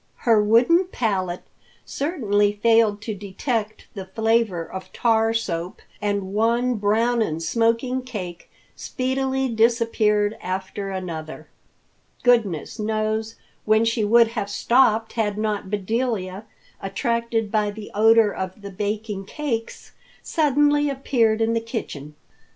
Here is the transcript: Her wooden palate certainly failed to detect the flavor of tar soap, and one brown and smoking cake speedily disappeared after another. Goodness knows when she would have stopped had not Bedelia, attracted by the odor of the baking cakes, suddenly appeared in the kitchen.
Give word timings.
Her 0.25 0.41
wooden 0.43 0.85
palate 0.87 1.43
certainly 1.85 2.53
failed 2.53 3.03
to 3.03 3.13
detect 3.13 3.85
the 3.93 4.07
flavor 4.07 4.63
of 4.65 4.91
tar 4.91 5.31
soap, 5.31 5.79
and 6.01 6.33
one 6.33 6.73
brown 6.77 7.21
and 7.21 7.43
smoking 7.43 8.01
cake 8.01 8.49
speedily 8.75 9.47
disappeared 9.47 10.39
after 10.41 10.89
another. 10.89 11.49
Goodness 12.23 12.79
knows 12.79 13.35
when 13.65 13.85
she 13.85 14.03
would 14.03 14.29
have 14.29 14.49
stopped 14.49 15.13
had 15.13 15.37
not 15.37 15.69
Bedelia, 15.69 16.45
attracted 16.81 17.51
by 17.51 17.69
the 17.69 17.91
odor 17.93 18.33
of 18.33 18.63
the 18.63 18.71
baking 18.71 19.25
cakes, 19.25 19.91
suddenly 20.23 20.89
appeared 20.89 21.41
in 21.41 21.53
the 21.53 21.61
kitchen. 21.61 22.15